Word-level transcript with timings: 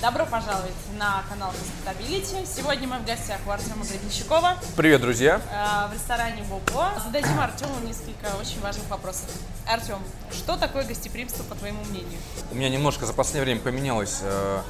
Добро 0.00 0.26
пожаловать 0.26 0.70
на 0.96 1.24
канал 1.28 1.50
Hospitability. 1.50 2.46
Сегодня 2.46 2.86
мы 2.86 2.98
в 2.98 3.04
гостях 3.04 3.38
у 3.48 3.50
Артема 3.50 3.84
Гребенщикова 3.84 4.56
Привет, 4.76 5.00
друзья! 5.00 5.40
э, 5.50 5.88
в 5.90 5.92
ресторане 5.92 6.44
Бобо. 6.44 6.92
Зададим 7.04 7.40
Артему 7.40 7.74
несколько 7.84 8.26
очень 8.40 8.60
важных 8.60 8.88
вопросов. 8.88 9.26
Артем, 9.68 9.98
что 10.30 10.56
такое 10.56 10.84
гостеприимство, 10.84 11.42
по 11.42 11.56
твоему 11.56 11.82
мнению? 11.86 12.20
У 12.52 12.54
меня 12.54 12.68
немножко 12.68 13.06
за 13.06 13.12
последнее 13.12 13.44
время 13.44 13.60
поменялось 13.60 14.20
э, 14.22 14.60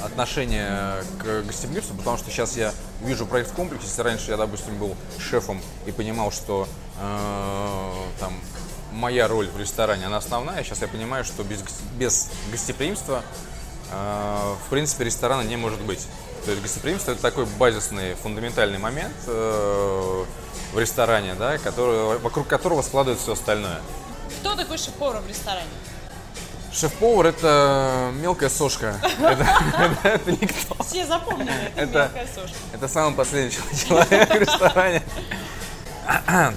отношение 0.00 1.02
к 1.18 1.42
гостеприимству, 1.42 1.96
потому 1.96 2.16
что 2.18 2.30
сейчас 2.30 2.56
я 2.56 2.72
вижу 3.00 3.26
проект 3.26 3.50
в 3.50 3.54
комплексе. 3.54 3.88
Если 3.88 4.02
раньше 4.02 4.30
я, 4.30 4.36
допустим, 4.36 4.78
был 4.78 4.94
шефом 5.18 5.60
и 5.86 5.90
понимал, 5.90 6.30
что 6.30 6.68
э, 7.00 7.92
там 8.20 8.32
моя 8.92 9.26
роль 9.26 9.48
в 9.48 9.58
ресторане, 9.58 10.06
она 10.06 10.18
основная, 10.18 10.62
сейчас 10.62 10.82
я 10.82 10.88
понимаю, 10.88 11.24
что 11.24 11.42
без, 11.42 11.64
без 11.98 12.30
гостеприимства, 12.52 13.22
в 13.90 14.70
принципе, 14.70 15.04
ресторана 15.04 15.42
не 15.42 15.56
может 15.56 15.80
быть. 15.80 16.06
То 16.44 16.50
есть 16.50 16.62
гостеприимство 16.62 17.12
это 17.12 17.22
такой 17.22 17.46
базисный, 17.46 18.14
фундаментальный 18.14 18.78
момент 18.78 19.14
э, 19.26 20.24
в 20.72 20.78
ресторане, 20.78 21.34
да, 21.34 21.56
который, 21.58 22.18
вокруг 22.18 22.48
которого 22.48 22.82
складывается 22.82 23.24
все 23.24 23.32
остальное. 23.34 23.80
Кто 24.40 24.56
такой 24.56 24.76
шеф-повар 24.76 25.20
в 25.20 25.28
ресторане? 25.28 25.68
Шеф-повар 26.72 27.26
это 27.26 28.10
мелкая 28.14 28.48
сошка. 28.48 28.96
Это, 30.02 30.30
никто. 30.32 30.82
Все 30.82 31.06
запомнили, 31.06 31.52
это, 31.76 32.10
мелкая 32.12 32.26
сошка. 32.26 32.56
Это 32.72 32.88
самый 32.88 33.14
последний 33.14 33.50
человек 33.88 34.28
в 34.28 34.34
ресторане. 34.34 35.02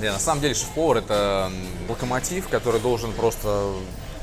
Не, 0.00 0.12
на 0.12 0.18
самом 0.18 0.42
деле 0.42 0.54
шеф-повар 0.54 0.98
это 0.98 1.50
локомотив, 1.88 2.48
который 2.48 2.80
должен 2.80 3.12
просто 3.14 3.72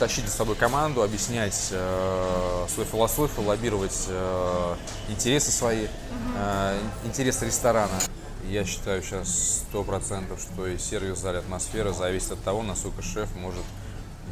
тащить 0.03 0.25
за 0.25 0.31
собой 0.31 0.55
команду, 0.55 1.02
объяснять 1.02 1.70
э, 1.71 2.65
свою 2.68 2.90
философию, 2.90 3.46
лоббировать 3.46 4.07
э, 4.09 4.76
интересы 5.07 5.49
свои, 5.49 5.87
э, 6.35 6.79
интересы 7.05 7.46
ресторана. 7.46 7.98
Я 8.49 8.65
считаю 8.65 9.01
сейчас 9.01 9.63
сто 9.70 9.81
процентов, 9.85 10.41
что 10.41 10.68
и 10.68 10.77
сервис 10.77 11.20
зале, 11.20 11.40
атмосфера 11.40 11.93
зависит 11.93 12.34
от 12.34 12.43
того, 12.43 12.63
насколько 12.63 13.01
шеф 13.01 13.34
может 13.37 13.63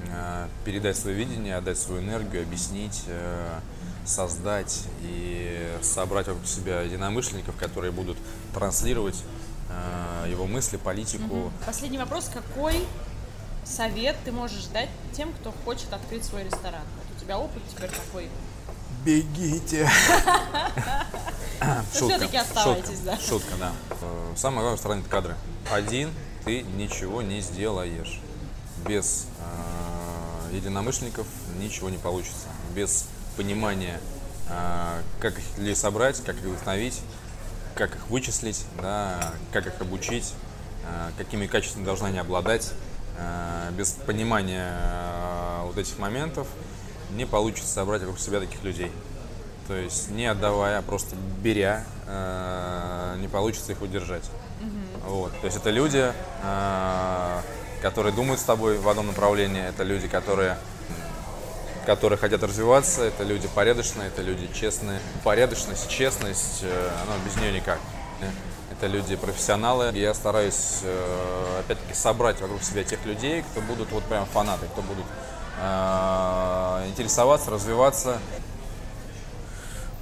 э, 0.10 0.48
передать 0.66 0.98
свое 0.98 1.16
видение, 1.16 1.56
отдать 1.56 1.78
свою 1.78 2.02
энергию, 2.02 2.44
объяснить, 2.44 3.04
э, 3.08 3.60
создать 4.06 4.84
и 5.04 5.78
собрать 5.82 6.28
вокруг 6.28 6.46
себя 6.48 6.82
единомышленников, 6.82 7.56
которые 7.56 7.94
будут 7.94 8.18
транслировать 8.54 9.24
э, 9.70 10.30
его 10.32 10.48
мысли, 10.48 10.76
политику. 10.76 11.50
Последний 11.66 11.98
вопрос. 11.98 12.30
Какой 12.34 12.86
совет 13.72 14.16
ты 14.24 14.32
можешь 14.32 14.66
дать 14.66 14.90
тем, 15.14 15.34
кто 15.34 15.52
хочет 15.66 15.92
открыть 15.94 16.26
свой 16.26 16.44
ресторан? 16.44 16.84
Вот 16.98 17.18
у 17.18 17.20
тебя 17.20 17.38
опыт 17.40 17.64
теперь 17.70 17.90
такой. 17.90 18.30
Бегите! 19.04 19.90
всё-таки 21.92 22.38
оставайтесь, 22.38 23.00
шутка, 23.00 23.06
да. 23.06 23.18
Шутка, 23.18 23.56
да. 23.60 23.72
Самое 24.36 24.62
главное 24.62 24.76
в 24.76 24.80
ресторане– 24.80 25.02
это 25.04 25.10
кадры. 25.10 25.36
Один 25.72 26.12
ты 26.46 26.62
ничего 26.62 27.22
не 27.22 27.42
сделаешь. 27.42 28.20
Без 28.88 29.28
э, 29.40 30.56
единомышленников 30.56 31.28
ничего 31.60 31.90
не 31.90 31.98
получится. 31.98 32.48
Без 32.76 33.08
понимания, 33.38 34.00
э, 34.50 35.02
как 35.20 35.38
их 35.38 35.58
ли 35.58 35.76
собрать, 35.76 36.24
как 36.24 36.36
их 36.38 36.44
вдохновить, 36.44 37.02
как 37.76 37.96
их 37.96 38.10
вычислить, 38.10 38.66
да, 38.82 39.34
как 39.52 39.68
их 39.68 39.80
обучить, 39.82 40.34
э, 40.84 41.12
какими 41.18 41.46
качествами 41.46 41.86
должны 41.86 42.08
они 42.08 42.18
обладать. 42.18 42.72
Э, 43.18 43.72
без 43.72 43.92
понимания 43.92 44.74
э, 44.74 45.62
вот 45.66 45.78
этих 45.78 45.98
моментов 46.00 46.48
не 47.12 47.26
получится 47.26 47.72
собрать 47.72 48.02
вокруг 48.02 48.20
себя 48.20 48.40
таких 48.40 48.64
людей. 48.64 48.92
То 49.68 49.76
есть 49.76 50.10
не 50.12 50.26
отдавая, 50.26 50.80
а 50.80 50.82
просто 50.82 51.16
беря, 51.42 51.86
э, 52.08 53.18
не 53.20 53.28
получится 53.28 53.72
их 53.72 53.82
удержать. 53.82 54.30
Вот. 55.06 55.32
То 55.42 55.46
есть 55.46 55.58
это 55.58 55.72
люди, 55.72 56.14
которые 57.82 58.14
думают 58.14 58.40
с 58.40 58.44
тобой 58.44 58.78
в 58.78 58.88
одном 58.88 59.08
направлении, 59.08 59.64
это 59.64 59.84
люди, 59.84 60.08
которые 60.08 60.58
которые 61.88 62.20
хотят 62.20 62.44
развиваться, 62.44 63.02
это 63.02 63.24
люди 63.24 63.50
порядочные, 63.56 64.10
это 64.10 64.22
люди 64.22 64.48
честные. 64.54 65.00
Порядочность, 65.24 65.90
честность, 65.90 66.62
ну, 66.62 67.26
без 67.26 67.36
нее 67.42 67.52
никак. 67.52 67.80
Это 68.82 68.88
люди 68.88 69.16
профессионалы. 69.16 69.92
И 69.94 70.00
я 70.00 70.12
стараюсь, 70.16 70.80
э, 70.82 71.60
опять-таки, 71.60 71.94
собрать 71.94 72.42
вокруг 72.42 72.64
себя 72.64 72.84
тех 72.84 73.06
людей, 73.06 73.44
кто 73.44 73.62
будут 73.62 73.92
вот 73.92 74.04
прям 74.06 74.26
фанаты, 74.26 74.66
кто 74.66 74.82
будут 74.82 75.06
э, 75.62 76.86
интересоваться, 76.88 77.52
развиваться. 77.52 78.18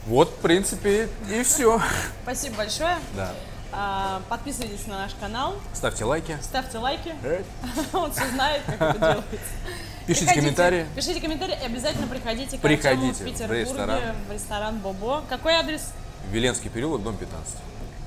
Вот, 0.07 0.29
в 0.29 0.35
принципе, 0.35 1.09
и 1.29 1.44
все. 1.44 1.81
Спасибо 2.23 2.56
большое. 2.56 2.95
Да. 3.18 3.34
А, 3.73 4.22
Подписывайтесь 4.29 4.88
на 4.88 5.00
наш 5.00 5.13
канал, 5.16 5.56
Ставьте 5.73 6.06
лайки. 6.06 6.38
ставьте 6.41 6.78
лайки. 6.78 7.13
Он 7.94 8.13
все 8.13 8.29
знает, 8.29 8.62
как 8.66 8.81
это 8.81 8.97
делается. 8.97 9.23
Пишите 10.07 10.25
Приходите, 10.25 10.34
комментарии. 10.35 10.85
Пишите 10.95 11.19
комментарии 11.19 11.57
и 11.62 11.66
обязательно 11.66 12.07
приходите 12.07 12.57
к 12.57 12.62
Приходите 12.62 12.89
Артему 13.09 13.13
в 13.13 13.19
в 13.19 13.25
Петербурге 13.25 13.62
ресторан. 13.62 14.01
в 14.29 14.31
ресторан 14.31 14.78
Бобо. 14.78 15.23
Какой 15.28 15.56
адрес? 15.56 15.91
Веленский 16.31 16.69
переулок, 16.69 17.03
дом 17.03 17.18
15. 17.18 17.57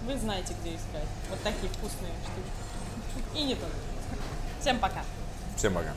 Вы 0.07 0.19
знаете, 0.19 0.55
где 0.61 0.71
искать. 0.71 1.09
Вот 1.31 1.41
такие 1.43 1.73
вкусные 1.73 2.13
штуки. 2.25 3.39
И 3.39 3.45
не 3.45 3.55
только. 3.55 3.77
Всем 4.61 4.79
пока. 4.79 5.05
Всем 5.57 5.75
пока. 5.75 5.93